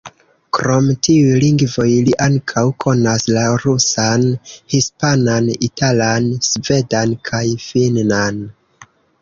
[0.57, 4.25] Krom tiuj lingvoj li ankaŭ konas la rusan,
[4.75, 8.43] hispanan, italan, svedan kaj finnan.